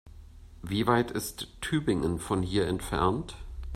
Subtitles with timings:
[0.63, 3.35] Wie weit ist Tübingen von hier entfernt?